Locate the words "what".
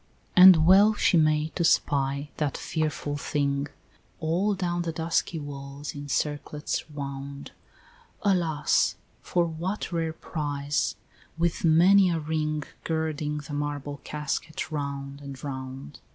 9.45-9.91